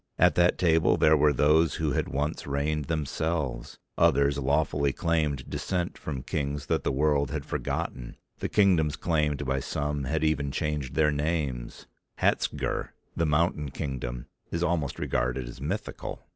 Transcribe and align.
At 0.17 0.33
that 0.33 0.57
table 0.57 0.97
there 0.97 1.15
were 1.15 1.31
those 1.31 1.75
who 1.75 1.91
had 1.91 2.09
once 2.09 2.47
reigned 2.47 2.85
themselves, 2.85 3.77
others 3.99 4.39
lawfully 4.39 4.91
claimed 4.93 5.47
descent 5.47 5.95
from 5.95 6.23
kings 6.23 6.65
that 6.65 6.83
the 6.83 6.91
world 6.91 7.29
had 7.29 7.45
forgotten, 7.45 8.17
the 8.39 8.49
kingdoms 8.49 8.95
claimed 8.95 9.45
by 9.45 9.59
some 9.59 10.05
had 10.05 10.23
even 10.23 10.49
changed 10.51 10.95
their 10.95 11.11
names. 11.11 11.85
Hatzgurh, 12.17 12.93
the 13.15 13.27
mountain 13.27 13.69
kingdom, 13.69 14.25
is 14.49 14.63
almost 14.63 14.97
regarded 14.97 15.47
as 15.47 15.61
mythical. 15.61 16.25